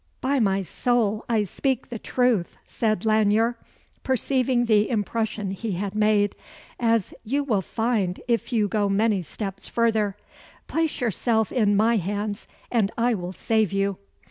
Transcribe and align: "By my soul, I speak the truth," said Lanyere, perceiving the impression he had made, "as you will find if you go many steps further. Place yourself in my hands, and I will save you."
"By 0.19 0.39
my 0.39 0.63
soul, 0.63 1.23
I 1.29 1.43
speak 1.43 1.89
the 1.89 1.99
truth," 1.99 2.57
said 2.65 3.05
Lanyere, 3.05 3.55
perceiving 4.01 4.65
the 4.65 4.89
impression 4.89 5.51
he 5.51 5.73
had 5.73 5.93
made, 5.93 6.35
"as 6.79 7.13
you 7.23 7.43
will 7.43 7.61
find 7.61 8.19
if 8.27 8.51
you 8.51 8.67
go 8.67 8.89
many 8.89 9.21
steps 9.21 9.67
further. 9.67 10.17
Place 10.65 11.01
yourself 11.01 11.51
in 11.51 11.75
my 11.77 11.97
hands, 11.97 12.47
and 12.71 12.91
I 12.97 13.13
will 13.13 13.31
save 13.31 13.71
you." 13.71 13.99